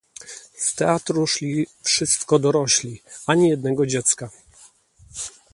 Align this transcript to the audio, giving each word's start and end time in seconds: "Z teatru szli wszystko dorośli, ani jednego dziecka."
"Z 0.57 0.75
teatru 0.75 1.27
szli 1.27 1.67
wszystko 1.83 2.39
dorośli, 2.39 3.01
ani 3.27 3.49
jednego 3.49 3.85
dziecka." 3.85 4.29